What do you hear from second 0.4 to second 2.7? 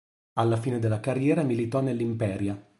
fine della carriera militò nell'Imperia.